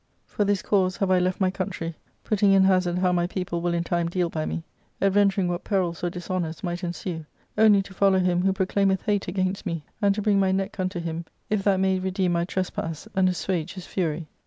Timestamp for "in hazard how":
2.53-3.11